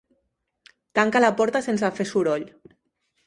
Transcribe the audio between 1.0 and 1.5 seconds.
la